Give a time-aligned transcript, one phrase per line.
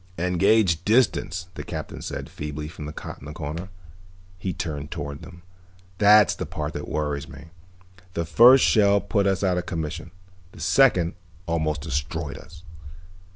[0.17, 3.69] "And gauged distance," the Captain said feebly from the cot in the corner.
[4.39, 5.43] He turned toward them.
[5.99, 7.49] "That's the part that worries me.
[8.15, 10.09] The first shell put us out of commission,
[10.53, 11.13] the second
[11.45, 12.63] almost destroyed us.